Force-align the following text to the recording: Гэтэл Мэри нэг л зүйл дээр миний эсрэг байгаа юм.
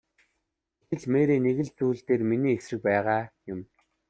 Гэтэл 0.89 1.05
Мэри 1.13 1.35
нэг 1.45 1.57
л 1.65 1.69
зүйл 1.77 2.01
дээр 2.07 2.21
миний 2.29 2.55
эсрэг 2.59 2.81
байгаа 2.87 3.21
юм. 3.53 3.59